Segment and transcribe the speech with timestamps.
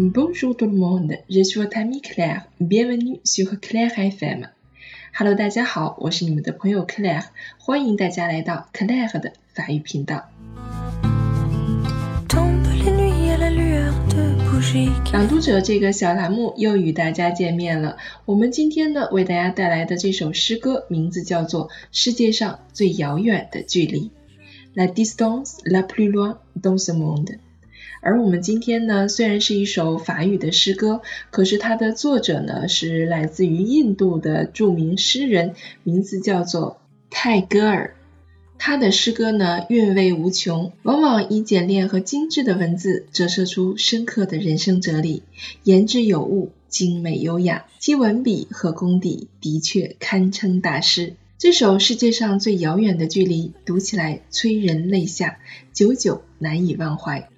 [0.00, 2.42] Bonjour tout le monde, je suis votre amie Claire.
[2.60, 4.46] Bienvenue sur Claire FM.
[5.12, 7.24] Hello，大家好，我是你们的朋友 Claire，
[7.58, 10.22] 欢迎大家来到 Claire 的法语频道。
[15.12, 17.96] 朗读者这个小栏目又与大家见面了。
[18.24, 23.98] 我们今天呢，为大家带来的这首诗歌名字叫做《世界上最遥远的距离》
[24.74, 27.40] （La distance la plus loin dans ce monde）。
[28.00, 36.80] 而我们今天呢，虽然是一首法语的诗歌，可是它的作者呢是来自于印度的著名诗人，名字叫做
[37.10, 37.94] 泰戈尔。
[38.60, 45.22] 他的诗歌呢韵味无穷，往往以简练和精致的文字折射出深刻的人生哲理，
[45.62, 51.14] 言之有物，精美优雅，其文笔和功底的确堪称大师。
[51.38, 55.38] 这首《世界上最遥远的距离》读起来催人泪下，
[55.72, 57.28] 久久难以忘怀。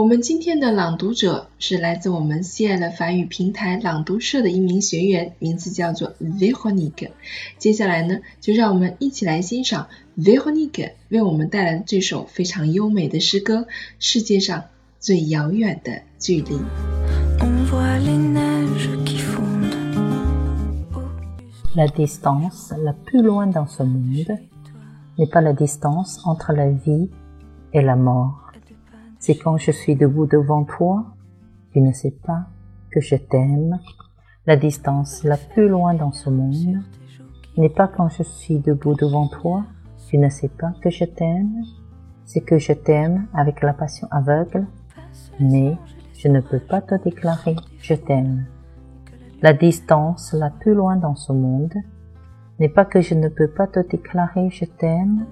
[0.00, 7.10] 我们今天的朗读者是来自我们西爱的法语平台朗读社的一名学员，名字叫做 Veronique。
[7.58, 13.56] 接下来呢，就让我们一起来欣赏 Veronique 为我们带来的这首非常优美的诗歌
[13.98, 14.64] 《世界上
[14.98, 16.56] 最遥远的距离》。
[21.74, 24.38] La distance la plus loin dans ce monde
[25.18, 27.10] n'est pas la distance entre la vie
[27.74, 28.49] et la mort.
[29.20, 31.04] C'est quand je suis debout devant toi,
[31.72, 32.46] tu ne sais pas
[32.90, 33.78] que je t'aime.
[34.46, 36.78] La distance la plus loin dans ce monde
[37.58, 39.64] n'est pas quand je suis debout devant toi,
[40.08, 41.62] tu ne sais pas que je t'aime.
[42.24, 44.66] C'est que je t'aime avec la passion aveugle,
[45.38, 45.76] mais
[46.16, 48.46] je ne peux pas te déclarer je t'aime.
[49.42, 51.74] La distance la plus loin dans ce monde
[52.58, 55.26] n'est pas que je ne peux pas te déclarer je t'aime,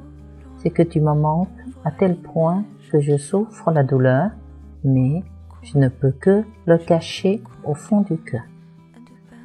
[0.59, 1.49] c'est que tu me manques
[1.85, 4.31] à tel point que je souffre la douleur,
[4.85, 5.23] mais
[5.63, 8.43] je ne peux que le cacher au fond du cœur.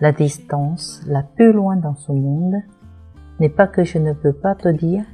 [0.01, 2.55] La distance la plus loin dans ce monde
[3.39, 5.05] n'est pas que je ne peux pas te dire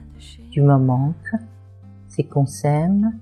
[0.51, 1.35] tu me manques,
[2.07, 3.13] c'est qu'on s'aime,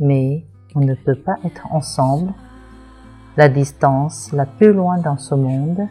[0.00, 2.32] mais on ne peut pas être ensemble.
[3.36, 5.86] La distance la plus loin dans ce monde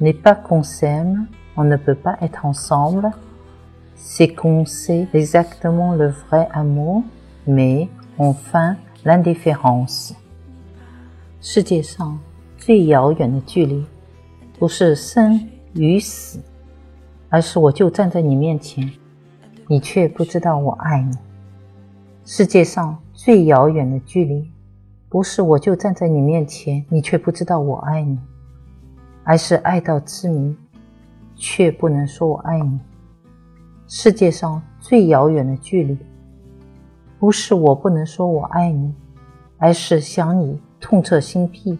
[0.00, 1.26] n'est pas qu'on s'aime,
[1.56, 3.10] on ne peut pas être ensemble,
[4.02, 7.02] c'est qu'on sait exactement le vrai amour,
[7.46, 10.14] mais enfin l'indifférence。
[11.40, 12.18] 世界上
[12.56, 13.84] 最遥远的距离，
[14.58, 16.40] 不是生与死，
[17.28, 18.90] 而是我就站在你面前，
[19.68, 21.16] 你却不知道我爱你。
[22.24, 24.50] 世界上最遥远的距离，
[25.08, 28.18] 不是我就站在你面前，你却不知道我爱你，
[29.24, 30.56] 而是爱到痴迷，
[31.36, 32.78] 却不能说我爱你。
[33.92, 35.98] 世界上最遥远的距离。
[37.18, 38.94] 不是我不能说我爱你，
[39.58, 41.76] 而是想你痛彻心扉，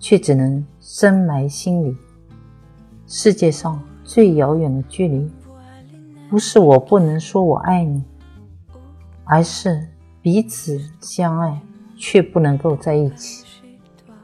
[0.00, 1.96] 却只能深埋心里。
[3.06, 5.30] 世界上最遥远的距离，
[6.28, 8.02] 不是我不能说我爱你，
[9.22, 9.86] 而是
[10.20, 11.60] 彼此相爱
[11.96, 13.46] 却不能够在一起。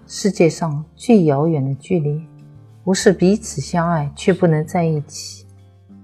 [0.08, 2.20] 世界上最遥远的距离，
[2.82, 5.46] 不是彼此相爱却不能在一起，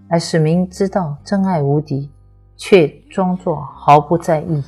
[0.09, 2.11] 而使明知道真爱无敌。
[2.59, 4.63] 却装作毫不在意。